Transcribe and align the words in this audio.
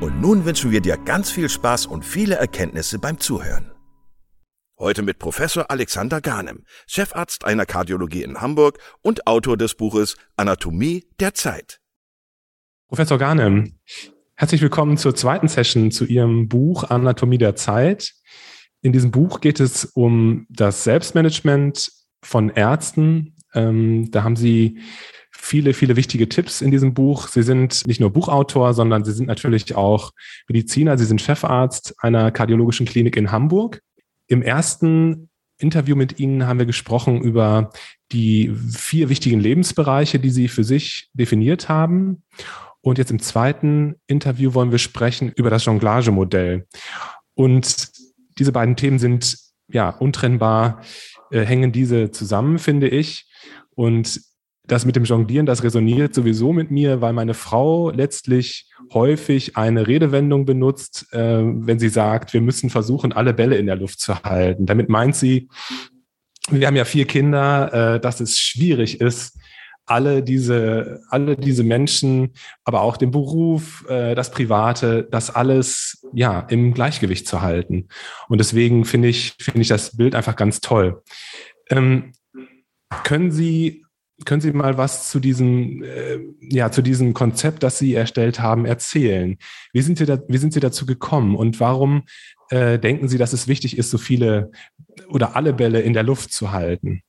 und 0.00 0.20
nun 0.20 0.46
wünschen 0.46 0.70
wir 0.70 0.80
dir 0.80 0.96
ganz 0.96 1.30
viel 1.30 1.48
Spaß 1.48 1.86
und 1.86 2.04
viele 2.04 2.36
Erkenntnisse 2.36 2.98
beim 2.98 3.20
Zuhören. 3.20 3.70
Heute 4.78 5.02
mit 5.02 5.18
Professor 5.18 5.70
Alexander 5.70 6.22
Garnem, 6.22 6.64
Chefarzt 6.86 7.44
einer 7.44 7.66
Kardiologie 7.66 8.22
in 8.22 8.40
Hamburg 8.40 8.78
und 9.02 9.26
Autor 9.26 9.58
des 9.58 9.74
Buches 9.74 10.16
Anatomie 10.36 11.04
der 11.20 11.34
Zeit. 11.34 11.80
Professor 12.88 13.18
Garnem, 13.18 13.78
herzlich 14.36 14.62
willkommen 14.62 14.96
zur 14.96 15.14
zweiten 15.14 15.48
Session 15.48 15.90
zu 15.90 16.06
Ihrem 16.06 16.48
Buch 16.48 16.84
Anatomie 16.84 17.38
der 17.38 17.56
Zeit. 17.56 18.14
In 18.80 18.92
diesem 18.92 19.10
Buch 19.10 19.42
geht 19.42 19.60
es 19.60 19.84
um 19.84 20.46
das 20.48 20.82
Selbstmanagement 20.84 21.92
von 22.22 22.48
Ärzten. 22.48 23.36
Ähm, 23.52 24.10
da 24.10 24.22
haben 24.24 24.36
Sie 24.36 24.80
viele, 25.40 25.74
viele 25.74 25.96
wichtige 25.96 26.28
Tipps 26.28 26.60
in 26.60 26.70
diesem 26.70 26.94
Buch. 26.94 27.28
Sie 27.28 27.42
sind 27.42 27.86
nicht 27.86 28.00
nur 28.00 28.10
Buchautor, 28.10 28.74
sondern 28.74 29.04
Sie 29.04 29.12
sind 29.12 29.26
natürlich 29.26 29.74
auch 29.74 30.12
Mediziner. 30.48 30.98
Sie 30.98 31.04
sind 31.04 31.20
Chefarzt 31.20 31.94
einer 31.98 32.30
kardiologischen 32.30 32.86
Klinik 32.86 33.16
in 33.16 33.32
Hamburg. 33.32 33.80
Im 34.26 34.42
ersten 34.42 35.28
Interview 35.58 35.96
mit 35.96 36.18
Ihnen 36.18 36.46
haben 36.46 36.58
wir 36.58 36.66
gesprochen 36.66 37.20
über 37.20 37.70
die 38.12 38.54
vier 38.76 39.08
wichtigen 39.08 39.40
Lebensbereiche, 39.40 40.18
die 40.18 40.30
Sie 40.30 40.48
für 40.48 40.64
sich 40.64 41.08
definiert 41.14 41.68
haben. 41.68 42.22
Und 42.82 42.98
jetzt 42.98 43.10
im 43.10 43.18
zweiten 43.18 43.96
Interview 44.06 44.54
wollen 44.54 44.70
wir 44.70 44.78
sprechen 44.78 45.32
über 45.34 45.50
das 45.50 45.64
Jonglage-Modell. 45.64 46.66
Und 47.34 47.90
diese 48.38 48.52
beiden 48.52 48.76
Themen 48.76 48.98
sind 48.98 49.36
ja 49.68 49.90
untrennbar, 49.90 50.82
äh, 51.30 51.44
hängen 51.44 51.72
diese 51.72 52.10
zusammen, 52.10 52.58
finde 52.58 52.88
ich. 52.88 53.26
Und 53.74 54.20
das 54.70 54.84
mit 54.84 54.94
dem 54.94 55.04
Jonglieren, 55.04 55.46
das 55.46 55.64
resoniert 55.64 56.14
sowieso 56.14 56.52
mit 56.52 56.70
mir, 56.70 57.00
weil 57.00 57.12
meine 57.12 57.34
Frau 57.34 57.90
letztlich 57.90 58.68
häufig 58.92 59.56
eine 59.56 59.86
Redewendung 59.86 60.44
benutzt, 60.44 61.12
äh, 61.12 61.42
wenn 61.42 61.78
sie 61.78 61.88
sagt, 61.88 62.32
wir 62.32 62.40
müssen 62.40 62.70
versuchen, 62.70 63.12
alle 63.12 63.34
Bälle 63.34 63.56
in 63.56 63.66
der 63.66 63.76
Luft 63.76 64.00
zu 64.00 64.22
halten. 64.22 64.66
Damit 64.66 64.88
meint 64.88 65.16
sie, 65.16 65.48
wir 66.50 66.66
haben 66.66 66.76
ja 66.76 66.84
vier 66.84 67.06
Kinder, 67.06 67.94
äh, 67.94 68.00
dass 68.00 68.20
es 68.20 68.38
schwierig 68.38 69.00
ist, 69.00 69.36
alle 69.86 70.22
diese, 70.22 71.00
alle 71.08 71.36
diese 71.36 71.64
Menschen, 71.64 72.34
aber 72.64 72.82
auch 72.82 72.96
den 72.96 73.10
Beruf, 73.10 73.84
äh, 73.88 74.14
das 74.14 74.30
Private, 74.30 75.08
das 75.10 75.34
alles 75.34 76.06
ja 76.12 76.40
im 76.48 76.74
Gleichgewicht 76.74 77.26
zu 77.26 77.42
halten. 77.42 77.88
Und 78.28 78.38
deswegen 78.38 78.84
finde 78.84 79.08
ich, 79.08 79.34
finde 79.40 79.62
ich 79.62 79.68
das 79.68 79.96
Bild 79.96 80.14
einfach 80.14 80.36
ganz 80.36 80.60
toll. 80.60 81.02
Ähm, 81.70 82.12
können 83.02 83.32
Sie 83.32 83.84
können 84.24 84.40
Sie 84.40 84.52
mal 84.52 84.76
was 84.78 85.08
zu 85.08 85.20
diesem, 85.20 85.82
äh, 85.82 86.18
ja, 86.40 86.70
zu 86.70 86.82
diesem 86.82 87.14
Konzept, 87.14 87.62
das 87.62 87.78
Sie 87.78 87.94
erstellt 87.94 88.40
haben, 88.40 88.66
erzählen? 88.66 89.38
Wie 89.72 89.82
sind 89.82 89.98
Sie, 89.98 90.06
da, 90.06 90.18
wie 90.28 90.38
sind 90.38 90.52
Sie 90.52 90.60
dazu 90.60 90.86
gekommen 90.86 91.36
und 91.36 91.60
warum 91.60 92.04
äh, 92.50 92.78
denken 92.78 93.08
Sie, 93.08 93.18
dass 93.18 93.32
es 93.32 93.48
wichtig 93.48 93.78
ist, 93.78 93.90
so 93.90 93.98
viele 93.98 94.50
oder 95.08 95.36
alle 95.36 95.52
Bälle 95.52 95.80
in 95.80 95.92
der 95.92 96.02
Luft 96.02 96.32
zu 96.32 96.52
halten? 96.52 97.02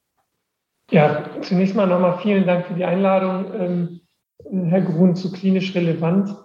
Ja, 0.92 1.26
zunächst 1.42 1.76
mal 1.76 1.88
nochmal 1.88 2.20
vielen 2.22 2.46
Dank 2.46 2.66
für 2.66 2.74
die 2.74 2.86
Einladung, 2.86 3.46
ähm, 3.60 4.70
Herr 4.70 4.82
Grun, 4.82 5.16
zu 5.16 5.32
klinisch 5.32 5.74
relevant. 5.76 6.36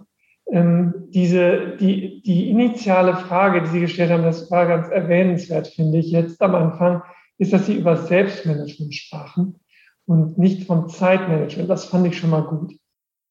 Ähm, 0.53 0.95
diese, 1.09 1.77
die, 1.81 2.23
die 2.23 2.51
initiale 2.51 3.17
Frage, 3.17 3.63
die 3.63 3.69
Sie 3.69 3.81
gestellt 3.81 4.13
haben, 4.13 4.23
das 4.23 4.49
war 4.51 4.67
ganz 4.67 4.89
erwähnenswert, 4.89 5.67
finde 5.69 5.99
ich, 5.99 6.13
jetzt 6.13 6.41
am 6.41 6.55
Anfang, 6.55 7.03
ist, 7.39 7.53
dass 7.53 7.67
Sie 7.67 7.77
über 7.77 7.97
Selbstmanagement 7.97 8.95
sprachen 8.95 9.59
und 10.07 10.39
nicht 10.39 10.67
vom 10.67 10.89
Zeitmanagement. 10.89 11.69
Das 11.69 11.87
fand 11.87 12.07
ich 12.07 12.19
schon 12.19 12.31
mal 12.31 12.45
gut. 12.45 12.75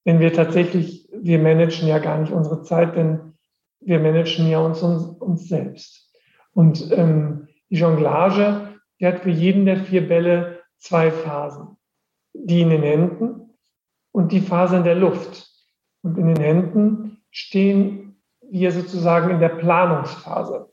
Denn 0.06 0.20
wir 0.20 0.34
tatsächlich, 0.34 1.10
wir 1.12 1.40
managen 1.40 1.88
ja 1.88 2.00
gar 2.00 2.20
nicht 2.20 2.32
unsere 2.32 2.62
Zeit, 2.62 2.96
denn 2.96 3.34
wir 3.80 4.00
managen 4.00 4.48
ja 4.48 4.60
uns, 4.60 4.82
uns, 4.84 5.04
uns 5.04 5.48
selbst. 5.48 6.14
Und 6.54 6.92
ähm, 6.92 7.48
die 7.70 7.78
Jonglage, 7.78 8.76
die 9.00 9.08
hat 9.08 9.22
für 9.22 9.32
jeden 9.32 9.66
der 9.66 9.78
vier 9.78 10.08
Bälle 10.08 10.60
zwei 10.78 11.12
Phasen. 11.12 11.78
Die 12.34 12.62
in 12.62 12.70
den 12.70 12.84
Händen 12.84 13.50
und 14.12 14.32
die 14.32 14.42
Phase 14.42 14.78
in 14.78 14.84
der 14.84 14.96
Luft. 14.96 15.50
Und 16.04 16.18
in 16.18 16.28
den 16.28 16.42
Händen 16.42 17.18
stehen 17.32 18.22
wir 18.42 18.72
sozusagen 18.72 19.32
in 19.32 19.40
der 19.40 19.50
Planungsphase. 19.50 20.70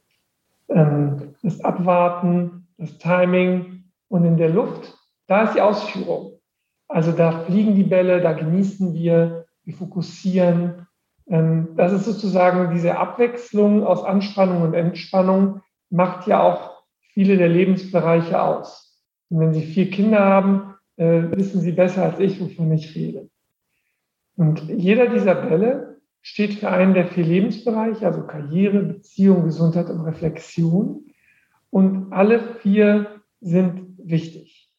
Ähm, 0.68 1.34
das 1.42 1.60
Abwarten, 1.64 2.68
das 2.76 2.98
Timing 2.98 3.84
und 4.08 4.24
in 4.24 4.36
der 4.36 4.50
Luft 4.50 4.94
da 5.32 5.44
ist 5.44 5.54
die 5.54 5.62
Ausführung. 5.62 6.38
Also 6.88 7.12
da 7.12 7.44
fliegen 7.44 7.74
die 7.74 7.84
Bälle, 7.84 8.20
da 8.20 8.32
genießen 8.34 8.92
wir, 8.92 9.46
wir 9.64 9.74
fokussieren. 9.74 10.86
Ähm, 11.26 11.68
das 11.74 11.92
ist 11.92 12.04
sozusagen 12.04 12.72
diese 12.74 12.98
Abwechslung 12.98 13.82
aus 13.82 14.04
Anspannung 14.04 14.60
und 14.60 14.74
Entspannung, 14.74 15.62
macht 15.88 16.26
ja 16.26 16.42
auch 16.42 16.84
viele 17.14 17.38
der 17.38 17.48
Lebensbereiche 17.48 18.42
aus. 18.42 19.00
Und 19.30 19.40
wenn 19.40 19.54
Sie 19.54 19.62
vier 19.62 19.88
Kinder 19.88 20.20
haben, 20.20 20.74
äh, 20.96 21.22
wissen 21.30 21.62
Sie 21.62 21.72
besser 21.72 22.02
als 22.02 22.18
ich, 22.18 22.38
wovon 22.38 22.70
ich 22.72 22.94
rede. 22.94 23.30
Und 24.36 24.68
jeder 24.68 25.06
dieser 25.06 25.34
Bälle 25.34 26.00
steht 26.20 26.54
für 26.54 26.68
einen 26.68 26.92
der 26.92 27.06
vier 27.06 27.24
Lebensbereiche, 27.24 28.06
also 28.06 28.26
Karriere, 28.26 28.80
Beziehung, 28.80 29.44
Gesundheit 29.44 29.88
und 29.88 30.00
Reflexion. 30.02 31.06
Und 31.70 32.12
alle 32.12 32.38
vier 32.60 33.22
sind 33.40 33.96
wichtig. 33.98 34.71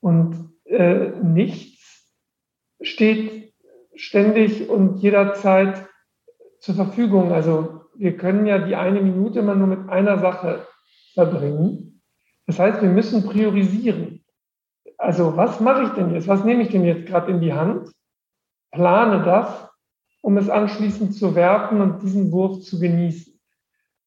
Und 0.00 0.52
äh, 0.64 1.10
nichts 1.22 2.12
steht 2.80 3.54
ständig 3.94 4.68
und 4.68 4.98
jederzeit 4.98 5.86
zur 6.60 6.74
Verfügung. 6.74 7.32
Also 7.32 7.82
wir 7.94 8.16
können 8.16 8.46
ja 8.46 8.58
die 8.58 8.76
eine 8.76 9.00
Minute 9.00 9.38
immer 9.38 9.54
nur 9.54 9.68
mit 9.68 9.88
einer 9.88 10.18
Sache 10.18 10.66
verbringen. 11.14 12.02
Das 12.46 12.58
heißt, 12.58 12.82
wir 12.82 12.90
müssen 12.90 13.24
priorisieren. 13.24 14.24
Also 14.98 15.36
was 15.36 15.60
mache 15.60 15.84
ich 15.84 15.88
denn 15.90 16.12
jetzt? 16.12 16.28
Was 16.28 16.44
nehme 16.44 16.62
ich 16.62 16.70
denn 16.70 16.84
jetzt 16.84 17.06
gerade 17.06 17.30
in 17.32 17.40
die 17.40 17.52
Hand? 17.52 17.90
Plane 18.72 19.24
das, 19.24 19.68
um 20.22 20.36
es 20.36 20.48
anschließend 20.48 21.14
zu 21.14 21.34
werfen 21.34 21.80
und 21.80 22.02
diesen 22.02 22.30
Wurf 22.32 22.62
zu 22.62 22.78
genießen. 22.78 23.40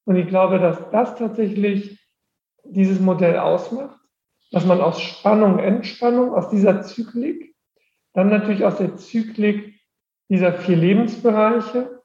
Und 0.06 0.16
ich 0.16 0.28
glaube, 0.28 0.60
dass 0.60 0.90
das 0.92 1.16
tatsächlich 1.16 2.00
dieses 2.64 3.00
Modell 3.00 3.38
ausmacht 3.38 3.99
dass 4.52 4.66
man 4.66 4.82
aus 4.82 5.02
Spannung, 5.02 5.60
Entspannung, 5.60 6.34
aus 6.34 6.50
dieser 6.50 6.82
Zyklik, 6.82 7.56
dann 8.14 8.30
natürlich 8.30 8.66
aus 8.66 8.78
der 8.78 8.98
Zyklik 8.98 9.80
dieser 10.30 10.54
vier 10.54 10.78
Lebensbereiche 10.78 12.02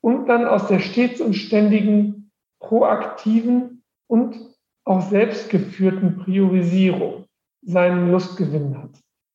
und 0.00 0.26
dann 0.26 0.46
aus 0.46 0.68
der 0.68 0.80
stets 0.80 1.20
und 1.20 1.34
ständigen 1.34 2.30
proaktiven 2.60 3.82
und 4.06 4.36
auch 4.84 5.02
selbstgeführten 5.02 6.18
Priorisierung. 6.18 7.26
seinen 7.62 8.12
Lustgewinn 8.12 8.78
hat. 8.78 8.90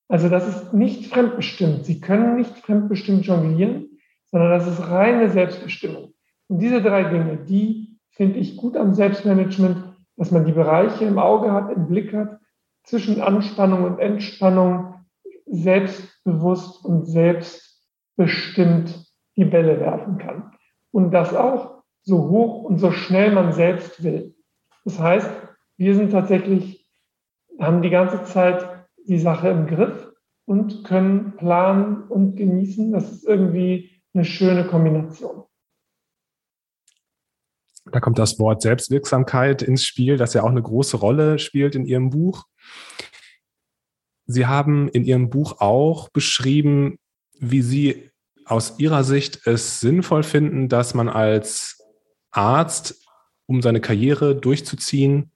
Also 0.07 0.29
das 0.29 0.47
ist 0.47 0.73
nicht 0.73 1.07
fremdbestimmt. 1.07 1.85
Sie 1.85 1.99
können 1.99 2.37
nicht 2.37 2.57
fremdbestimmt 2.57 3.25
jonglieren, 3.25 3.99
sondern 4.31 4.51
das 4.51 4.67
ist 4.67 4.89
reine 4.89 5.29
Selbstbestimmung. 5.29 6.13
Und 6.47 6.59
diese 6.59 6.81
drei 6.81 7.03
Dinge, 7.03 7.37
die 7.37 7.99
finde 8.11 8.39
ich 8.39 8.57
gut 8.57 8.77
am 8.77 8.93
Selbstmanagement, 8.93 9.92
dass 10.17 10.31
man 10.31 10.45
die 10.45 10.51
Bereiche 10.51 11.05
im 11.05 11.19
Auge 11.19 11.51
hat, 11.51 11.71
im 11.71 11.87
Blick 11.87 12.13
hat, 12.13 12.39
zwischen 12.83 13.21
Anspannung 13.21 13.85
und 13.85 13.99
Entspannung 13.99 14.95
selbstbewusst 15.45 16.83
und 16.85 17.05
selbstbestimmt 17.05 19.11
die 19.35 19.45
Bälle 19.45 19.79
werfen 19.79 20.17
kann. 20.17 20.51
Und 20.91 21.11
das 21.11 21.33
auch 21.33 21.83
so 22.03 22.29
hoch 22.29 22.63
und 22.63 22.77
so 22.77 22.91
schnell 22.91 23.31
man 23.31 23.53
selbst 23.53 24.03
will. 24.03 24.35
Das 24.83 24.99
heißt, 24.99 25.29
wir 25.77 25.95
sind 25.95 26.11
tatsächlich, 26.11 26.87
haben 27.59 27.81
die 27.81 27.89
ganze 27.89 28.23
Zeit 28.23 28.85
die 29.07 29.19
Sache 29.19 29.49
im 29.49 29.67
Griff 29.67 30.11
und 30.45 30.83
können 30.83 31.35
planen 31.37 32.03
und 32.03 32.35
genießen. 32.35 32.91
Das 32.91 33.11
ist 33.11 33.25
irgendwie 33.25 34.01
eine 34.13 34.25
schöne 34.25 34.65
Kombination. 34.65 35.43
Da 37.91 37.99
kommt 37.99 38.17
das 38.17 38.39
Wort 38.39 38.61
Selbstwirksamkeit 38.61 39.61
ins 39.61 39.83
Spiel, 39.83 40.17
das 40.17 40.33
ja 40.33 40.43
auch 40.43 40.49
eine 40.49 40.61
große 40.61 40.97
Rolle 40.97 41.37
spielt 41.39 41.75
in 41.75 41.85
Ihrem 41.85 42.09
Buch. 42.09 42.45
Sie 44.25 44.45
haben 44.45 44.87
in 44.87 45.03
Ihrem 45.03 45.29
Buch 45.29 45.59
auch 45.59 46.09
beschrieben, 46.09 46.97
wie 47.39 47.61
Sie 47.61 48.09
aus 48.45 48.79
Ihrer 48.79 49.03
Sicht 49.03 49.45
es 49.45 49.79
sinnvoll 49.79 50.23
finden, 50.23 50.69
dass 50.69 50.93
man 50.93 51.09
als 51.09 51.83
Arzt, 52.31 53.05
um 53.45 53.61
seine 53.61 53.81
Karriere 53.81 54.35
durchzuziehen, 54.35 55.32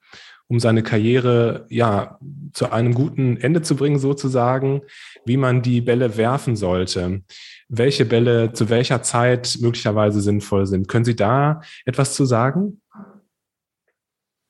um 0.48 0.60
seine 0.60 0.84
Karriere 0.84 1.66
ja 1.70 2.18
zu 2.54 2.72
einem 2.72 2.94
guten 2.94 3.38
Ende 3.38 3.62
zu 3.62 3.76
bringen, 3.76 4.00
sozusagen, 4.00 4.82
wie 5.26 5.38
man 5.38 5.62
die 5.62 5.82
Bälle 5.82 6.18
werfen 6.18 6.56
sollte, 6.56 7.22
welche 7.70 8.06
Bälle 8.06 8.54
zu 8.54 8.70
welcher 8.70 9.02
Zeit 9.02 9.58
möglicherweise 9.62 10.22
sinnvoll 10.22 10.66
sind. 10.66 10.88
Können 10.88 11.06
Sie 11.06 11.16
da 11.16 11.62
etwas 11.86 12.14
zu 12.14 12.26
sagen? 12.26 12.82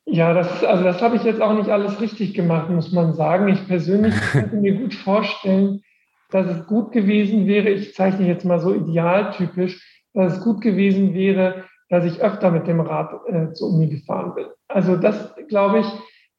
Ja, 0.06 0.34
das, 0.34 0.64
also 0.64 0.84
das 0.84 1.02
habe 1.02 1.18
ich 1.18 1.24
jetzt 1.24 1.42
auch 1.42 1.54
nicht 1.54 1.70
alles 1.70 2.00
richtig 2.00 2.34
gemacht, 2.34 2.70
muss 2.70 2.94
man 2.94 3.14
sagen. 3.14 3.50
Ich 3.50 3.68
persönlich 3.68 4.16
könnte 4.32 4.56
mir 4.56 4.76
gut 4.76 4.94
vorstellen, 4.94 5.82
dass 6.30 6.48
es 6.48 6.66
gut 6.68 6.92
gewesen 6.92 7.48
wäre, 7.48 7.70
ich 7.70 7.94
zeichne 7.94 8.28
jetzt 8.28 8.46
mal 8.46 8.60
so 8.60 8.74
idealtypisch, 8.74 10.06
dass 10.14 10.38
es 10.38 10.44
gut 10.44 10.62
gewesen 10.62 11.14
wäre, 11.14 11.66
dass 11.90 12.06
ich 12.06 12.22
öfter 12.22 12.52
mit 12.52 12.68
dem 12.68 12.80
Rad 12.80 13.14
äh, 13.28 13.54
zur 13.54 13.70
Uni 13.70 13.88
gefahren 13.88 14.36
bin. 14.36 14.46
Also 14.68 14.98
das, 14.98 15.36
glaube 15.48 15.80
ich, 15.80 15.88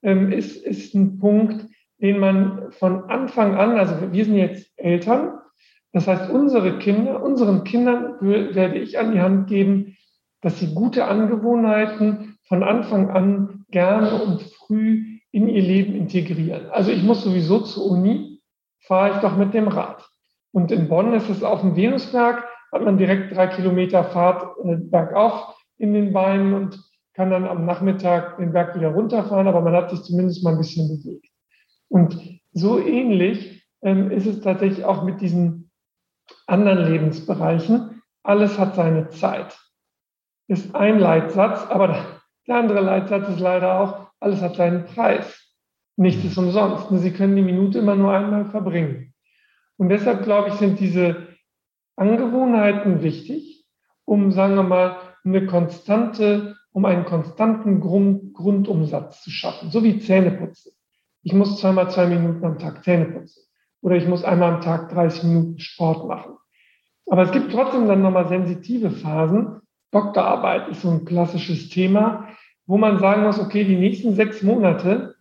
ähm, 0.02 0.32
ist, 0.32 0.64
ist 0.64 0.94
ein 0.94 1.18
Punkt, 1.18 1.66
den 2.00 2.18
man 2.18 2.70
von 2.72 3.04
Anfang 3.10 3.54
an, 3.56 3.76
also 3.78 4.12
wir 4.12 4.24
sind 4.24 4.36
jetzt 4.36 4.70
Eltern, 4.76 5.38
das 5.92 6.06
heißt, 6.06 6.30
unsere 6.30 6.78
Kinder, 6.78 7.22
unseren 7.22 7.64
Kindern 7.64 8.16
werde 8.20 8.78
ich 8.78 8.98
an 8.98 9.12
die 9.12 9.20
Hand 9.20 9.48
geben, 9.48 9.96
dass 10.42 10.60
sie 10.60 10.74
gute 10.74 11.06
Angewohnheiten 11.06 12.38
von 12.46 12.62
Anfang 12.62 13.10
an 13.10 13.64
gerne 13.70 14.22
und 14.22 14.42
früh 14.42 15.18
in 15.32 15.48
ihr 15.48 15.62
Leben 15.62 15.94
integrieren. 15.94 16.70
Also 16.70 16.90
ich 16.90 17.02
muss 17.02 17.22
sowieso 17.22 17.60
zur 17.60 17.90
Uni, 17.90 18.40
fahre 18.80 19.16
ich 19.16 19.20
doch 19.20 19.36
mit 19.36 19.54
dem 19.54 19.68
Rad. 19.68 20.06
Und 20.52 20.70
in 20.70 20.88
Bonn 20.88 21.12
ist 21.14 21.28
es 21.28 21.42
auf 21.42 21.60
dem 21.60 21.76
Venusberg, 21.76 22.44
hat 22.72 22.82
man 22.82 22.98
direkt 22.98 23.34
drei 23.34 23.48
Kilometer 23.48 24.04
Fahrt 24.04 24.56
äh, 24.64 24.76
bergauf 24.76 25.56
in 25.78 25.94
den 25.94 26.12
Beinen 26.12 26.54
und 26.54 26.78
kann 27.18 27.30
dann 27.30 27.48
am 27.48 27.66
Nachmittag 27.66 28.36
den 28.36 28.52
Berg 28.52 28.76
wieder 28.76 28.90
runterfahren, 28.90 29.48
aber 29.48 29.60
man 29.60 29.74
hat 29.74 29.90
sich 29.90 30.02
zumindest 30.04 30.44
mal 30.44 30.52
ein 30.52 30.58
bisschen 30.58 30.86
bewegt. 30.86 31.26
Und 31.88 32.16
so 32.52 32.78
ähnlich 32.78 33.66
ähm, 33.82 34.12
ist 34.12 34.26
es 34.26 34.40
tatsächlich 34.40 34.84
auch 34.84 35.02
mit 35.02 35.20
diesen 35.20 35.72
anderen 36.46 36.88
Lebensbereichen. 36.88 38.02
Alles 38.22 38.56
hat 38.56 38.76
seine 38.76 39.08
Zeit. 39.08 39.58
Ist 40.46 40.76
ein 40.76 41.00
Leitsatz, 41.00 41.66
aber 41.68 42.06
der 42.46 42.54
andere 42.54 42.82
Leitsatz 42.82 43.28
ist 43.30 43.40
leider 43.40 43.80
auch, 43.80 44.12
alles 44.20 44.40
hat 44.40 44.54
seinen 44.54 44.84
Preis. 44.84 45.56
Nichts 45.96 46.24
ist 46.24 46.38
umsonst. 46.38 46.86
Sie 47.02 47.12
können 47.12 47.34
die 47.34 47.42
Minute 47.42 47.80
immer 47.80 47.96
nur 47.96 48.12
einmal 48.12 48.44
verbringen. 48.44 49.12
Und 49.76 49.88
deshalb 49.88 50.22
glaube 50.22 50.50
ich, 50.50 50.54
sind 50.54 50.78
diese 50.78 51.26
Angewohnheiten 51.96 53.02
wichtig, 53.02 53.66
um, 54.04 54.30
sagen 54.30 54.54
wir 54.54 54.62
mal, 54.62 54.96
eine 55.24 55.46
konstante, 55.46 56.54
um 56.78 56.84
einen 56.84 57.06
konstanten 57.06 57.80
Grund, 57.80 58.34
Grundumsatz 58.34 59.24
zu 59.24 59.30
schaffen, 59.30 59.72
so 59.72 59.82
wie 59.82 59.98
Zähneputzen. 59.98 60.70
Ich 61.24 61.32
muss 61.32 61.58
zweimal 61.58 61.90
zwei 61.90 62.06
Minuten 62.06 62.44
am 62.44 62.56
Tag 62.60 62.84
Zähne 62.84 63.06
putzen 63.06 63.42
oder 63.82 63.96
ich 63.96 64.06
muss 64.06 64.22
einmal 64.22 64.54
am 64.54 64.60
Tag 64.60 64.88
30 64.90 65.24
Minuten 65.24 65.58
Sport 65.58 66.06
machen. 66.06 66.36
Aber 67.06 67.22
es 67.22 67.32
gibt 67.32 67.50
trotzdem 67.50 67.88
dann 67.88 68.00
nochmal 68.00 68.28
sensitive 68.28 68.92
Phasen. 68.92 69.60
Doktorarbeit 69.90 70.68
ist 70.68 70.82
so 70.82 70.90
ein 70.90 71.04
klassisches 71.04 71.68
Thema, 71.68 72.28
wo 72.64 72.78
man 72.78 73.00
sagen 73.00 73.24
muss, 73.24 73.40
okay, 73.40 73.64
die 73.64 73.74
nächsten 73.74 74.14
sechs 74.14 74.44
Monate 74.44 75.16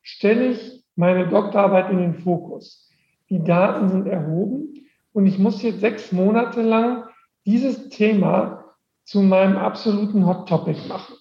stelle 0.00 0.46
ich 0.46 0.82
meine 0.96 1.28
Doktorarbeit 1.28 1.90
in 1.90 1.98
den 1.98 2.14
Fokus. 2.14 2.90
Die 3.28 3.44
Daten 3.44 3.90
sind 3.90 4.06
erhoben 4.06 4.86
und 5.12 5.26
ich 5.26 5.38
muss 5.38 5.62
jetzt 5.62 5.80
sechs 5.80 6.10
Monate 6.10 6.62
lang 6.62 7.04
dieses 7.44 7.90
Thema 7.90 8.61
zu 9.04 9.22
meinem 9.22 9.56
absoluten 9.56 10.26
Hot 10.26 10.48
Topic 10.48 10.88
machen. 10.88 11.14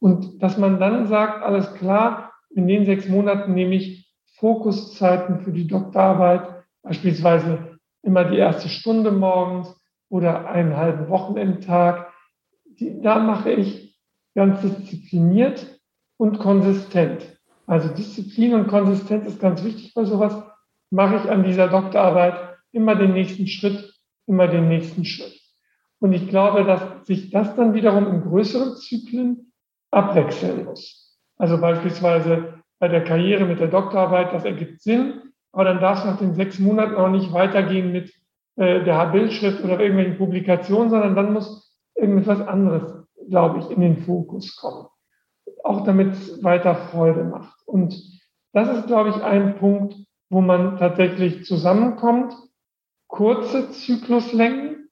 Und 0.00 0.42
dass 0.42 0.56
man 0.58 0.78
dann 0.78 1.06
sagt, 1.06 1.42
alles 1.42 1.74
klar, 1.74 2.32
in 2.50 2.66
den 2.66 2.84
sechs 2.84 3.08
Monaten 3.08 3.54
nehme 3.54 3.74
ich 3.74 4.08
Fokuszeiten 4.36 5.40
für 5.40 5.52
die 5.52 5.66
Doktorarbeit, 5.66 6.64
beispielsweise 6.82 7.78
immer 8.02 8.24
die 8.24 8.38
erste 8.38 8.68
Stunde 8.68 9.10
morgens 9.10 9.74
oder 10.08 10.48
einen 10.48 10.76
halben 10.76 11.08
Wochenendtag. 11.08 12.12
Die, 12.64 13.00
da 13.00 13.18
mache 13.18 13.52
ich 13.52 13.98
ganz 14.34 14.60
diszipliniert 14.60 15.66
und 16.16 16.38
konsistent. 16.38 17.38
Also 17.66 17.88
Disziplin 17.88 18.54
und 18.54 18.68
Konsistenz 18.68 19.26
ist 19.26 19.40
ganz 19.40 19.62
wichtig 19.62 19.92
bei 19.94 20.04
sowas. 20.04 20.42
Mache 20.90 21.16
ich 21.16 21.30
an 21.30 21.44
dieser 21.44 21.68
Doktorarbeit 21.68 22.56
immer 22.72 22.94
den 22.94 23.12
nächsten 23.12 23.46
Schritt, 23.46 23.92
immer 24.26 24.48
den 24.48 24.68
nächsten 24.68 25.04
Schritt. 25.04 25.37
Und 26.00 26.12
ich 26.12 26.28
glaube, 26.28 26.64
dass 26.64 27.06
sich 27.06 27.30
das 27.30 27.56
dann 27.56 27.74
wiederum 27.74 28.06
in 28.06 28.22
größeren 28.22 28.76
Zyklen 28.76 29.52
abwechseln 29.90 30.64
muss. 30.64 31.18
Also 31.36 31.60
beispielsweise 31.60 32.62
bei 32.78 32.88
der 32.88 33.04
Karriere 33.04 33.44
mit 33.44 33.60
der 33.60 33.68
Doktorarbeit, 33.68 34.32
das 34.32 34.44
ergibt 34.44 34.80
Sinn, 34.82 35.22
aber 35.52 35.64
dann 35.64 35.80
darf 35.80 36.00
es 36.00 36.04
nach 36.04 36.18
den 36.18 36.34
sechs 36.34 36.58
Monaten 36.58 36.94
auch 36.94 37.08
nicht 37.08 37.32
weitergehen 37.32 37.90
mit 37.90 38.12
äh, 38.56 38.84
der 38.84 39.06
Bildschrift 39.06 39.64
oder 39.64 39.80
irgendwelchen 39.80 40.18
Publikationen, 40.18 40.90
sondern 40.90 41.16
dann 41.16 41.32
muss 41.32 41.76
irgendetwas 41.94 42.40
anderes, 42.40 43.06
glaube 43.28 43.60
ich, 43.60 43.70
in 43.70 43.80
den 43.80 43.98
Fokus 43.98 44.56
kommen. 44.56 44.86
Auch 45.64 45.84
damit 45.84 46.12
es 46.12 46.44
weiter 46.44 46.74
Freude 46.74 47.24
macht. 47.24 47.56
Und 47.66 48.00
das 48.52 48.68
ist, 48.76 48.86
glaube 48.86 49.10
ich, 49.10 49.16
ein 49.16 49.56
Punkt, 49.58 49.96
wo 50.30 50.40
man 50.40 50.76
tatsächlich 50.76 51.44
zusammenkommt 51.44 52.34
kurze 53.08 53.70
Zykluslängen 53.70 54.87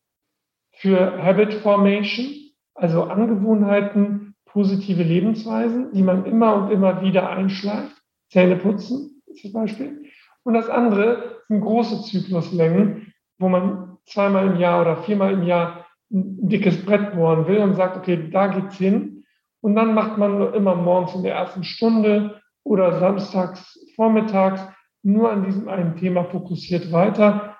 für 0.76 1.22
Habit 1.22 1.54
Formation, 1.54 2.26
also 2.74 3.04
Angewohnheiten, 3.04 4.34
positive 4.46 5.02
Lebensweisen, 5.02 5.92
die 5.92 6.02
man 6.02 6.24
immer 6.24 6.54
und 6.54 6.70
immer 6.70 7.02
wieder 7.02 7.30
einschleift. 7.30 7.96
Zähne 8.30 8.56
putzen 8.56 9.22
zum 9.40 9.52
Beispiel. 9.52 10.04
Und 10.44 10.54
das 10.54 10.68
andere 10.68 11.42
sind 11.48 11.60
große 11.60 12.02
Zykluslängen, 12.02 13.12
wo 13.38 13.48
man 13.48 13.98
zweimal 14.06 14.46
im 14.46 14.56
Jahr 14.56 14.80
oder 14.80 14.96
viermal 14.98 15.32
im 15.32 15.42
Jahr 15.42 15.86
ein 16.10 16.48
dickes 16.48 16.84
Brett 16.84 17.14
bohren 17.14 17.46
will 17.46 17.58
und 17.58 17.74
sagt, 17.74 17.96
okay, 17.96 18.30
da 18.30 18.46
geht's 18.48 18.76
hin. 18.76 19.24
Und 19.60 19.74
dann 19.74 19.94
macht 19.94 20.18
man 20.18 20.54
immer 20.54 20.74
morgens 20.74 21.14
in 21.14 21.22
der 21.22 21.34
ersten 21.34 21.64
Stunde 21.64 22.40
oder 22.64 22.98
samstags 22.98 23.78
vormittags 23.96 24.62
nur 25.02 25.30
an 25.30 25.44
diesem 25.44 25.68
einen 25.68 25.96
Thema 25.96 26.24
fokussiert 26.24 26.92
weiter 26.92 27.56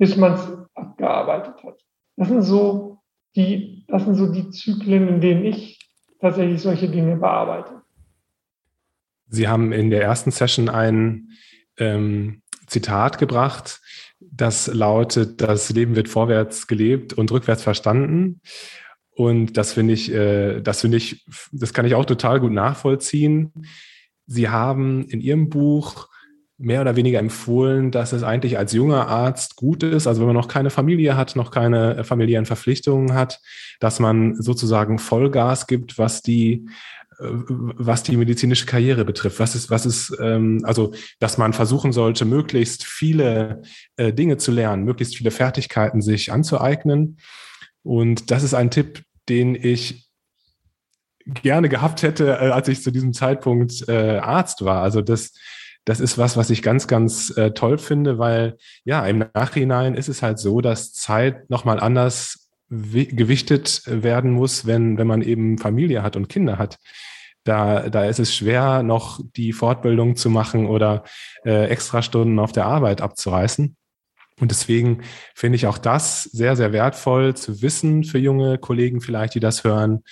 bis 0.00 0.16
man 0.16 0.32
es 0.32 0.50
abgearbeitet 0.74 1.62
hat. 1.62 1.78
Das 2.20 2.28
sind 2.28 2.42
so 2.42 2.98
die, 3.34 3.86
das 3.88 4.04
sind 4.04 4.14
so 4.14 4.30
die 4.30 4.50
Zyklen, 4.50 5.08
in 5.08 5.20
denen 5.22 5.42
ich 5.46 5.78
tatsächlich 6.20 6.60
solche 6.60 6.90
Dinge 6.90 7.16
bearbeite. 7.16 7.80
Sie 9.28 9.48
haben 9.48 9.72
in 9.72 9.88
der 9.88 10.02
ersten 10.02 10.30
Session 10.30 10.68
ein 10.68 11.30
ähm, 11.78 12.42
Zitat 12.66 13.16
gebracht, 13.16 13.80
das 14.20 14.66
lautet, 14.66 15.40
das 15.40 15.70
Leben 15.70 15.96
wird 15.96 16.10
vorwärts 16.10 16.66
gelebt 16.66 17.14
und 17.14 17.32
rückwärts 17.32 17.62
verstanden. 17.62 18.42
Und 19.12 19.56
das 19.56 19.72
finde 19.72 19.94
ich, 19.94 20.12
äh, 20.12 20.60
das 20.60 20.82
finde 20.82 20.98
ich, 20.98 21.24
das 21.52 21.72
kann 21.72 21.86
ich 21.86 21.94
auch 21.94 22.04
total 22.04 22.38
gut 22.38 22.52
nachvollziehen. 22.52 23.66
Sie 24.26 24.50
haben 24.50 25.06
in 25.06 25.22
Ihrem 25.22 25.48
Buch 25.48 26.09
mehr 26.60 26.82
oder 26.82 26.94
weniger 26.94 27.18
empfohlen, 27.18 27.90
dass 27.90 28.12
es 28.12 28.22
eigentlich 28.22 28.58
als 28.58 28.72
junger 28.72 29.08
Arzt 29.08 29.56
gut 29.56 29.82
ist, 29.82 30.06
also 30.06 30.20
wenn 30.20 30.26
man 30.26 30.36
noch 30.36 30.48
keine 30.48 30.70
Familie 30.70 31.16
hat, 31.16 31.34
noch 31.34 31.50
keine 31.50 31.96
äh, 31.96 32.04
familiären 32.04 32.46
Verpflichtungen 32.46 33.14
hat, 33.14 33.40
dass 33.80 33.98
man 33.98 34.40
sozusagen 34.40 34.98
Vollgas 34.98 35.66
gibt, 35.66 35.98
was 35.98 36.22
die 36.22 36.66
was 37.20 38.02
die 38.02 38.16
medizinische 38.16 38.66
Karriere 38.66 39.04
betrifft. 39.04 39.40
Was 39.40 39.54
ist, 39.54 39.70
was 39.70 39.84
ist, 39.84 40.16
ähm, 40.20 40.62
also, 40.64 40.94
dass 41.18 41.36
man 41.36 41.52
versuchen 41.52 41.92
sollte, 41.92 42.24
möglichst 42.24 42.84
viele 42.84 43.62
äh, 43.96 44.12
Dinge 44.12 44.38
zu 44.38 44.50
lernen, 44.50 44.84
möglichst 44.84 45.16
viele 45.16 45.30
Fertigkeiten 45.30 46.00
sich 46.00 46.32
anzueignen. 46.32 47.18
Und 47.82 48.30
das 48.30 48.42
ist 48.42 48.54
ein 48.54 48.70
Tipp, 48.70 49.02
den 49.28 49.54
ich 49.54 50.08
gerne 51.26 51.68
gehabt 51.68 52.02
hätte, 52.02 52.38
äh, 52.40 52.50
als 52.50 52.68
ich 52.68 52.82
zu 52.82 52.90
diesem 52.90 53.12
Zeitpunkt 53.12 53.86
äh, 53.88 54.18
Arzt 54.18 54.64
war. 54.64 54.82
Also 54.82 55.02
das, 55.02 55.34
das 55.84 56.00
ist 56.00 56.18
was, 56.18 56.36
was 56.36 56.50
ich 56.50 56.62
ganz, 56.62 56.86
ganz 56.86 57.36
äh, 57.36 57.52
toll 57.52 57.78
finde, 57.78 58.18
weil 58.18 58.56
ja, 58.84 59.06
im 59.06 59.24
Nachhinein 59.34 59.94
ist 59.94 60.08
es 60.08 60.22
halt 60.22 60.38
so, 60.38 60.60
dass 60.60 60.92
Zeit 60.92 61.48
nochmal 61.50 61.80
anders 61.80 62.50
gewichtet 62.68 63.82
werden 63.86 64.30
muss, 64.30 64.66
wenn, 64.66 64.96
wenn 64.96 65.06
man 65.06 65.22
eben 65.22 65.58
Familie 65.58 66.02
hat 66.02 66.16
und 66.16 66.28
Kinder 66.28 66.58
hat. 66.58 66.78
Da, 67.42 67.88
da 67.88 68.04
ist 68.04 68.20
es 68.20 68.34
schwer, 68.34 68.82
noch 68.82 69.20
die 69.34 69.52
Fortbildung 69.52 70.14
zu 70.14 70.30
machen 70.30 70.66
oder 70.66 71.04
äh, 71.44 71.64
Extrastunden 71.66 72.38
auf 72.38 72.52
der 72.52 72.66
Arbeit 72.66 73.00
abzureißen. 73.00 73.76
Und 74.40 74.50
deswegen 74.50 75.02
finde 75.34 75.56
ich 75.56 75.66
auch 75.66 75.78
das 75.78 76.24
sehr, 76.24 76.56
sehr 76.56 76.72
wertvoll 76.72 77.34
zu 77.36 77.62
wissen 77.62 78.04
für 78.04 78.18
junge 78.18 78.58
Kollegen 78.58 79.00
vielleicht, 79.00 79.34
die 79.34 79.40
das 79.40 79.64
hören, 79.64 80.02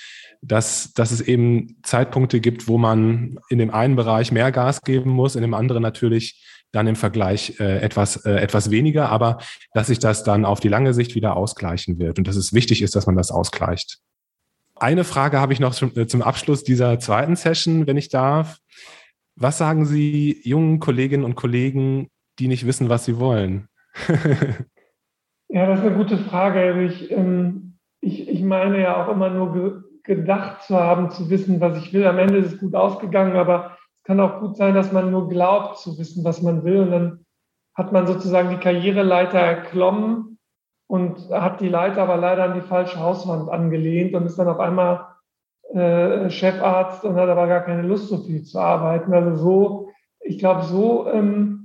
dass, 0.43 0.93
dass 0.93 1.11
es 1.11 1.21
eben 1.21 1.79
Zeitpunkte 1.83 2.41
gibt, 2.41 2.69
wo 2.69 2.79
man 2.79 3.39
in 3.49 3.59
dem 3.59 3.73
einen 3.73 3.97
Bereich 3.97 4.31
mehr 4.31 4.53
Gas 4.53 4.83
geben 4.83 5.11
muss, 5.11 5.35
in 5.35 5.43
dem 5.43 5.55
anderen 5.55 5.83
natürlich 5.83 6.45
dann 6.71 6.87
im 6.87 6.97
Vergleich 6.97 7.59
äh, 7.61 7.79
etwas, 7.79 8.25
äh, 8.27 8.33
etwas 8.33 8.71
weniger, 8.71 9.09
aber 9.09 9.39
dass 9.73 9.87
sich 9.87 9.99
das 9.99 10.23
dann 10.23 10.45
auf 10.45 10.61
die 10.61 10.69
lange 10.69 10.93
Sicht 10.93 11.15
wieder 11.15 11.35
ausgleichen 11.35 11.99
wird 11.99 12.19
und 12.19 12.29
dass 12.29 12.37
es 12.37 12.53
wichtig 12.53 12.83
ist, 12.83 12.95
dass 12.95 13.07
man 13.07 13.17
das 13.17 13.31
ausgleicht. 13.31 13.99
Eine 14.77 15.05
Frage 15.05 15.41
habe 15.41 15.53
ich 15.53 15.61
noch 15.61 15.75
zum, 15.75 15.97
äh, 15.97 16.07
zum 16.07 16.23
Abschluss 16.23 16.65
dieser 16.65 16.99
zweiten 17.01 17.37
Session, 17.37 17.87
wenn 17.87 17.97
ich 17.97 18.11
darf. 18.11 18.59
Was 19.35 19.59
sagen 19.59 19.87
Sie 19.87 20.41
jungen 20.45 20.79
Kolleginnen 20.79 21.25
und 21.25 21.37
Kollegen, 21.37 22.11
die 22.39 22.49
nicht 22.49 22.67
wissen, 22.67 22.89
was 22.89 23.05
sie 23.05 23.19
wollen? 23.19 23.69
ja, 25.49 25.67
das 25.67 25.81
ist 25.81 25.87
eine 25.87 25.97
gute 25.97 26.19
Frage. 26.19 26.61
Also 26.61 26.81
ich, 26.81 27.11
ähm, 27.11 27.79
ich, 28.01 28.29
ich 28.29 28.43
meine 28.43 28.81
ja 28.81 29.03
auch 29.03 29.09
immer 29.09 29.31
nur 29.31 29.53
ge 29.53 29.73
gedacht 30.05 30.63
zu 30.63 30.75
haben, 30.75 31.11
zu 31.11 31.29
wissen, 31.29 31.61
was 31.61 31.77
ich 31.77 31.93
will. 31.93 32.07
Am 32.07 32.19
Ende 32.19 32.39
ist 32.39 32.55
es 32.55 32.61
gut 32.61 32.75
ausgegangen, 32.75 33.37
aber 33.37 33.77
es 33.95 34.03
kann 34.05 34.21
auch 34.21 34.41
gut 34.41 34.57
sein, 34.57 34.75
dass 34.75 34.91
man 34.91 35.11
nur 35.11 35.29
glaubt 35.29 35.77
zu 35.77 35.99
wissen, 35.99 36.25
was 36.25 36.41
man 36.41 36.65
will. 36.65 36.81
Und 36.81 36.91
dann 36.93 37.27
hat 37.75 37.93
man 37.93 38.07
sozusagen 38.07 38.49
die 38.49 38.57
Karriereleiter 38.57 39.39
erklommen 39.39 40.39
und 40.87 41.29
hat 41.31 41.61
die 41.61 41.69
Leiter 41.69 42.03
aber 42.03 42.17
leider 42.17 42.45
an 42.45 42.55
die 42.55 42.67
falsche 42.67 42.99
Hauswand 42.99 43.51
angelehnt 43.51 44.15
und 44.15 44.25
ist 44.25 44.39
dann 44.39 44.49
auf 44.49 44.61
einmal 44.61 45.09
äh, 45.75 46.31
Chefarzt 46.31 47.05
und 47.05 47.17
hat 47.17 47.29
aber 47.29 47.47
gar 47.47 47.61
keine 47.61 47.83
Lust, 47.83 48.09
so 48.09 48.19
viel 48.19 48.43
zu 48.43 48.59
arbeiten. 48.59 49.13
Also 49.13 49.37
so, 49.37 49.91
ich 50.21 50.39
glaube, 50.39 50.63
so 50.63 51.07
ähm, 51.13 51.58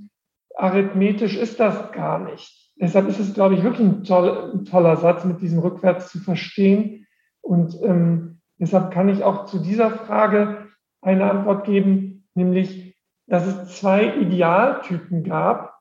arithmetisch 0.56 1.36
ist 1.36 1.60
das 1.60 1.92
gar 1.92 2.18
nicht. 2.18 2.72
Deshalb 2.76 3.08
ist 3.08 3.20
es, 3.20 3.34
glaube 3.34 3.54
ich, 3.54 3.62
wirklich 3.62 3.86
ein, 3.86 4.04
toll, 4.04 4.52
ein 4.54 4.64
toller 4.64 4.96
Satz, 4.96 5.24
mit 5.24 5.40
diesem 5.40 5.60
rückwärts 5.60 6.10
zu 6.10 6.18
verstehen. 6.18 7.06
Und 7.40 7.78
ähm, 7.82 8.40
deshalb 8.58 8.90
kann 8.90 9.08
ich 9.08 9.22
auch 9.22 9.46
zu 9.46 9.58
dieser 9.58 9.90
Frage 9.90 10.68
eine 11.00 11.30
Antwort 11.30 11.64
geben, 11.64 12.26
nämlich, 12.34 12.96
dass 13.26 13.46
es 13.46 13.78
zwei 13.78 14.16
Idealtypen 14.16 15.22
gab. 15.22 15.78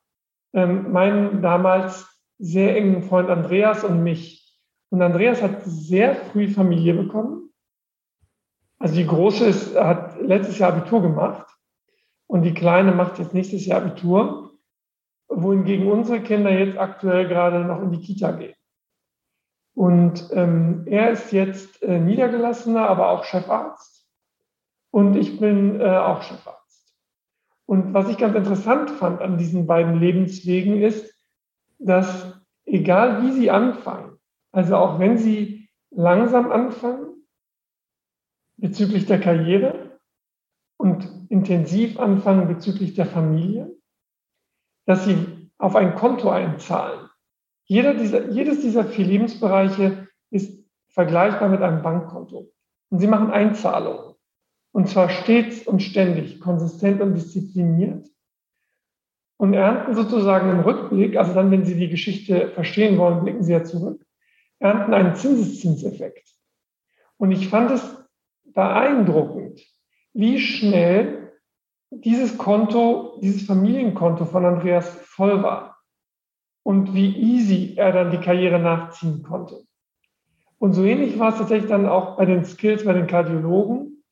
Ähm, 0.54 0.92
meinen 0.92 1.42
damals 1.42 2.08
sehr 2.38 2.76
engen 2.76 3.02
Freund 3.04 3.30
Andreas 3.30 3.84
und 3.84 4.04
mich. 4.04 4.60
Und 4.90 5.02
Andreas 5.02 5.42
hat 5.42 5.64
sehr 5.64 6.16
früh 6.16 6.48
Familie 6.48 6.94
bekommen. 6.94 7.50
Also 8.78 8.96
die 8.96 9.08
Große 9.08 9.46
ist, 9.46 9.76
hat 9.76 10.22
letztes 10.22 10.60
Jahr 10.60 10.74
Abitur 10.74 11.02
gemacht 11.02 11.48
und 12.28 12.44
die 12.44 12.54
Kleine 12.54 12.92
macht 12.92 13.18
jetzt 13.18 13.34
nächstes 13.34 13.66
Jahr 13.66 13.82
Abitur 13.82 14.53
wohingegen 15.28 15.92
unsere 15.92 16.22
Kinder 16.22 16.52
jetzt 16.52 16.78
aktuell 16.78 17.28
gerade 17.28 17.66
noch 17.66 17.82
in 17.82 17.92
die 17.92 18.02
Kita 18.02 18.32
gehen. 18.32 18.56
Und 19.76 20.30
ähm, 20.32 20.84
er 20.86 21.12
ist 21.12 21.32
jetzt 21.32 21.82
äh, 21.82 22.00
niedergelassener, 22.00 22.88
aber 22.88 23.10
auch 23.10 23.24
Chefarzt. 23.24 24.08
Und 24.92 25.16
ich 25.16 25.40
bin 25.40 25.82
äh, 25.82 25.98
auch 25.98 26.22
Chefarzt. 26.22 26.94
Und 27.66 27.94
was 27.94 28.10
ich 28.10 28.18
ganz 28.18 28.36
interessant 28.36 28.92
fand 28.92 29.22
an 29.22 29.38
diesen 29.38 29.66
beiden 29.66 30.00
Lebenswegen 30.00 30.82
ist, 30.82 31.12
dass 31.80 32.40
egal 32.66 33.24
wie 33.24 33.32
sie 33.32 33.50
anfangen, 33.50 34.18
also 34.52 34.76
auch 34.76 35.00
wenn 35.00 35.18
sie 35.18 35.70
langsam 35.90 36.52
anfangen 36.52 37.26
bezüglich 38.58 39.06
der 39.06 39.20
Karriere 39.20 40.00
und 40.78 41.10
intensiv 41.30 42.00
anfangen 42.00 42.48
bezüglich 42.48 42.94
der 42.94 43.06
Familie, 43.06 43.76
dass 44.86 45.06
sie 45.06 45.50
auf 45.58 45.76
ein 45.76 45.96
Konto 45.96 46.30
einzahlen. 46.30 47.10
Jeder 47.66 47.94
dieser, 47.94 48.30
jedes 48.30 48.62
dieser 48.62 48.86
vier 48.86 49.06
Lebensbereiche 49.06 50.08
ist 50.30 50.64
vergleichbar 50.90 51.50
mit 51.50 51.62
einem 51.62 51.82
Bankkonto. 51.82 52.52
Und 52.90 53.00
sie 53.00 53.08
machen 53.08 53.32
Einzahlungen. 53.32 54.16
Und 54.72 54.90
zwar 54.90 55.10
stets 55.10 55.68
und 55.68 55.82
ständig, 55.82 56.40
konsistent 56.40 57.02
und 57.02 57.14
diszipliniert. 57.14 58.08
Und 59.38 59.54
ernten 59.54 59.96
sozusagen 59.96 60.50
im 60.50 60.62
Rückblick, 60.62 61.16
also 61.16 61.34
dann, 61.34 61.52
wenn 61.52 61.66
Sie 61.66 61.76
die 61.76 61.90
Geschichte 61.90 62.50
verstehen 62.50 62.98
wollen, 62.98 63.24
blicken 63.24 63.44
Sie 63.44 63.52
ja 63.52 63.64
zurück, 63.64 64.06
ernten 64.60 64.94
einen 64.94 65.16
Zinseszinseffekt. 65.16 66.28
Und 67.18 67.32
ich 67.32 67.50
fand 67.50 67.72
es 67.72 67.98
beeindruckend, 68.46 69.62
wie 70.14 70.40
schnell 70.40 71.23
dieses 72.02 72.38
Konto, 72.38 73.20
dieses 73.22 73.46
Familienkonto 73.46 74.26
von 74.26 74.46
Andreas 74.46 74.90
voll 74.90 75.44
war 75.44 75.78
und 76.64 76.94
wie 76.94 77.16
easy 77.16 77.74
er 77.76 77.92
dann 77.92 78.12
die 78.12 78.18
Karriere 78.18 78.60
nachziehen 78.60 79.24
konnte. 79.24 79.64
Und 80.58 80.74
so 80.74 80.84
ähnlich 80.84 81.20
war 81.20 81.30
es 81.30 81.38
tatsächlich 81.38 81.70
dann 81.70 81.88
auch 81.88 82.18
bei 82.18 82.26
den 82.26 82.46
Skills 82.46 82.86
bei 82.86 82.94
den 82.94 83.08
Kardiologen, 83.08 84.04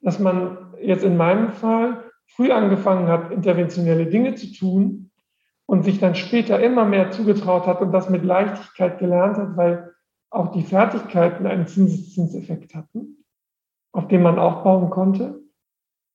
dass 0.00 0.18
man 0.18 0.74
jetzt 0.80 1.04
in 1.04 1.16
meinem 1.16 1.50
Fall 1.50 2.04
früh 2.26 2.52
angefangen 2.52 3.08
hat, 3.08 3.32
interventionelle 3.32 4.06
Dinge 4.06 4.34
zu 4.34 4.52
tun 4.52 5.10
und 5.66 5.84
sich 5.84 5.98
dann 5.98 6.14
später 6.14 6.60
immer 6.60 6.84
mehr 6.84 7.10
zugetraut 7.10 7.66
hat 7.66 7.80
und 7.80 7.92
das 7.92 8.08
mit 8.08 8.24
Leichtigkeit 8.24 8.98
gelernt 8.98 9.36
hat, 9.36 9.56
weil 9.56 9.92
auch 10.30 10.52
die 10.52 10.62
Fertigkeiten 10.62 11.46
einen 11.46 11.66
Zinseszinseffekt 11.66 12.74
hatten, 12.74 13.24
auf 13.92 14.06
den 14.06 14.22
man 14.22 14.38
aufbauen 14.38 14.90
konnte 14.90 15.45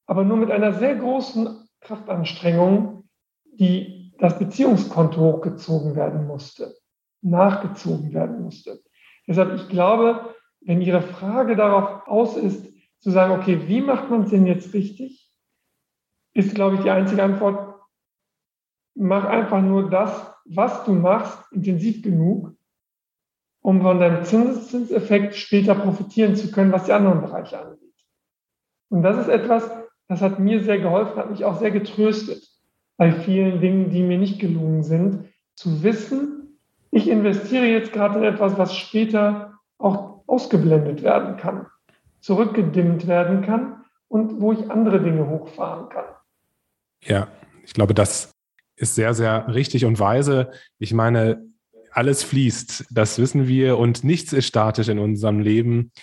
aber 0.05 0.23
nur 0.23 0.37
mit 0.37 0.51
einer 0.51 0.73
sehr 0.73 0.95
großen 0.95 1.67
Kraftanstrengung, 1.81 3.09
die 3.53 4.13
das 4.19 4.37
Beziehungskonto 4.37 5.19
hochgezogen 5.19 5.95
werden 5.95 6.27
musste, 6.27 6.75
nachgezogen 7.21 8.13
werden 8.13 8.43
musste. 8.43 8.81
Deshalb, 9.27 9.55
ich 9.55 9.67
glaube, 9.69 10.35
wenn 10.61 10.81
Ihre 10.81 11.01
Frage 11.01 11.55
darauf 11.55 12.07
aus 12.07 12.37
ist, 12.37 12.71
zu 12.99 13.09
sagen, 13.09 13.33
okay, 13.33 13.67
wie 13.67 13.81
macht 13.81 14.09
man 14.09 14.23
es 14.23 14.29
denn 14.29 14.45
jetzt 14.45 14.73
richtig, 14.73 15.31
ist, 16.33 16.55
glaube 16.55 16.75
ich, 16.75 16.81
die 16.83 16.91
einzige 16.91 17.23
Antwort, 17.23 17.79
mach 18.95 19.25
einfach 19.25 19.61
nur 19.61 19.89
das, 19.89 20.33
was 20.45 20.85
du 20.85 20.93
machst, 20.93 21.51
intensiv 21.51 22.03
genug, 22.03 22.55
um 23.61 23.81
von 23.81 23.99
deinem 23.99 24.23
Zinseszinseffekt 24.23 25.35
später 25.35 25.75
profitieren 25.75 26.35
zu 26.35 26.51
können, 26.51 26.71
was 26.71 26.85
die 26.85 26.93
anderen 26.93 27.21
Bereiche 27.21 27.59
angeht. 27.59 27.79
Und 28.89 29.03
das 29.03 29.17
ist 29.17 29.29
etwas, 29.29 29.69
das 30.11 30.21
hat 30.21 30.39
mir 30.39 30.61
sehr 30.63 30.79
geholfen, 30.79 31.15
hat 31.15 31.31
mich 31.31 31.45
auch 31.45 31.57
sehr 31.57 31.71
getröstet 31.71 32.43
bei 32.97 33.11
vielen 33.11 33.61
Dingen, 33.61 33.89
die 33.89 34.03
mir 34.03 34.17
nicht 34.17 34.39
gelungen 34.39 34.83
sind, 34.83 35.25
zu 35.55 35.83
wissen, 35.83 36.59
ich 36.91 37.07
investiere 37.07 37.65
jetzt 37.65 37.93
gerade 37.93 38.19
in 38.19 38.25
etwas, 38.25 38.57
was 38.57 38.75
später 38.75 39.53
auch 39.77 40.23
ausgeblendet 40.27 41.01
werden 41.01 41.37
kann, 41.37 41.67
zurückgedimmt 42.19 43.07
werden 43.07 43.41
kann 43.41 43.85
und 44.09 44.41
wo 44.41 44.51
ich 44.51 44.69
andere 44.69 45.01
Dinge 45.01 45.29
hochfahren 45.29 45.87
kann. 45.87 46.05
Ja, 47.03 47.29
ich 47.63 47.73
glaube, 47.73 47.93
das 47.93 48.31
ist 48.75 48.95
sehr, 48.95 49.13
sehr 49.13 49.47
richtig 49.53 49.85
und 49.85 49.99
weise. 49.99 50.51
Ich 50.77 50.93
meine, 50.93 51.45
alles 51.91 52.21
fließt, 52.23 52.87
das 52.91 53.17
wissen 53.17 53.47
wir 53.47 53.77
und 53.77 54.03
nichts 54.03 54.33
ist 54.33 54.47
statisch 54.47 54.89
in 54.89 54.99
unserem 54.99 55.39
Leben. 55.39 55.93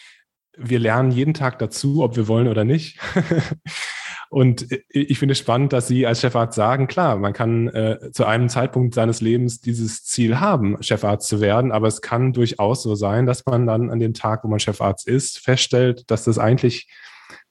Wir 0.57 0.79
lernen 0.79 1.11
jeden 1.11 1.35
Tag 1.35 1.59
dazu, 1.59 2.03
ob 2.03 2.17
wir 2.17 2.27
wollen 2.27 2.49
oder 2.49 2.65
nicht. 2.65 2.99
Und 4.31 4.67
ich 4.91 5.19
finde 5.19 5.33
es 5.33 5.39
spannend, 5.39 5.73
dass 5.73 5.89
Sie 5.89 6.07
als 6.07 6.21
Chefarzt 6.21 6.55
sagen, 6.55 6.87
klar, 6.87 7.17
man 7.17 7.33
kann 7.33 7.69
äh, 7.69 8.11
zu 8.13 8.27
einem 8.27 8.49
Zeitpunkt 8.49 8.95
seines 8.95 9.21
Lebens 9.23 9.61
dieses 9.61 10.05
Ziel 10.05 10.39
haben, 10.39 10.77
Chefarzt 10.83 11.29
zu 11.29 11.41
werden, 11.41 11.73
aber 11.73 11.87
es 11.87 12.03
kann 12.03 12.35
durchaus 12.35 12.83
so 12.83 12.95
sein, 12.95 13.25
dass 13.25 13.47
man 13.47 13.67
dann 13.67 13.91
an 13.91 13.99
dem 13.99 14.13
Tag, 14.13 14.45
wo 14.45 14.49
man 14.49 14.61
Chefarzt 14.61 15.09
ist, 15.09 15.39
feststellt, 15.39 16.11
dass 16.11 16.25
das 16.25 16.39
eigentlich 16.39 16.89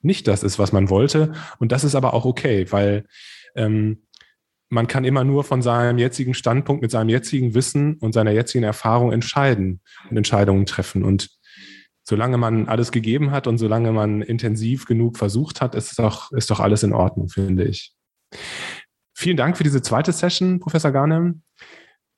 nicht 0.02 0.28
das 0.28 0.42
ist, 0.42 0.58
was 0.58 0.72
man 0.72 0.88
wollte. 0.88 1.32
Und 1.58 1.72
das 1.72 1.82
ist 1.82 1.96
aber 1.96 2.14
auch 2.14 2.24
okay, 2.24 2.66
weil 2.70 3.04
ähm, 3.56 4.02
man 4.68 4.86
kann 4.86 5.04
immer 5.04 5.24
nur 5.24 5.44
von 5.44 5.62
seinem 5.62 5.98
jetzigen 5.98 6.34
Standpunkt 6.34 6.82
mit 6.82 6.90
seinem 6.90 7.08
jetzigen 7.08 7.54
Wissen 7.54 7.94
und 7.96 8.12
seiner 8.12 8.32
jetzigen 8.32 8.64
Erfahrung 8.64 9.12
entscheiden 9.12 9.80
und 10.10 10.16
Entscheidungen 10.16 10.66
treffen. 10.66 11.04
Und 11.04 11.30
solange 12.08 12.38
man 12.38 12.68
alles 12.68 12.90
gegeben 12.90 13.30
hat 13.32 13.46
und 13.46 13.58
solange 13.58 13.92
man 13.92 14.22
intensiv 14.22 14.86
genug 14.86 15.18
versucht 15.18 15.60
hat, 15.60 15.74
ist 15.74 15.98
doch, 15.98 16.32
ist 16.32 16.50
doch 16.50 16.58
alles 16.58 16.82
in 16.82 16.94
Ordnung, 16.94 17.28
finde 17.28 17.64
ich. 17.64 17.92
Vielen 19.14 19.36
Dank 19.36 19.58
für 19.58 19.64
diese 19.64 19.82
zweite 19.82 20.12
Session, 20.12 20.58
Professor 20.58 20.90
Garnem. 20.90 21.42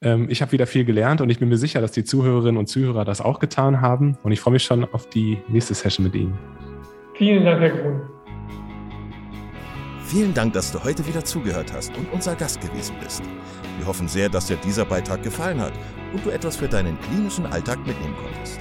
Ähm, 0.00 0.30
ich 0.30 0.42
habe 0.42 0.52
wieder 0.52 0.68
viel 0.68 0.84
gelernt 0.84 1.20
und 1.20 1.28
ich 1.30 1.40
bin 1.40 1.48
mir 1.48 1.56
sicher, 1.56 1.80
dass 1.80 1.90
die 1.90 2.04
Zuhörerinnen 2.04 2.56
und 2.56 2.68
Zuhörer 2.68 3.04
das 3.04 3.20
auch 3.20 3.40
getan 3.40 3.80
haben. 3.80 4.16
Und 4.22 4.30
ich 4.30 4.40
freue 4.40 4.52
mich 4.52 4.62
schon 4.62 4.84
auf 4.84 5.08
die 5.08 5.38
nächste 5.48 5.74
Session 5.74 6.04
mit 6.04 6.14
Ihnen. 6.14 6.38
Vielen 7.14 7.44
Dank, 7.44 7.60
Herr 7.60 7.70
Grun. 7.70 8.02
Vielen 10.04 10.34
Dank, 10.34 10.52
dass 10.52 10.70
du 10.70 10.82
heute 10.84 11.04
wieder 11.06 11.24
zugehört 11.24 11.72
hast 11.72 11.96
und 11.96 12.12
unser 12.12 12.36
Gast 12.36 12.60
gewesen 12.60 12.94
bist. 13.02 13.22
Wir 13.78 13.86
hoffen 13.86 14.06
sehr, 14.06 14.28
dass 14.28 14.46
dir 14.46 14.56
dieser 14.56 14.84
Beitrag 14.84 15.22
gefallen 15.22 15.60
hat 15.60 15.72
und 16.12 16.24
du 16.24 16.30
etwas 16.30 16.56
für 16.56 16.68
deinen 16.68 16.98
klinischen 17.00 17.46
Alltag 17.46 17.78
mitnehmen 17.86 18.14
konntest. 18.22 18.60